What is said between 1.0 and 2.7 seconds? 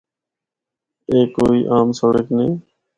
اے کوئی عام سڑک نیں۔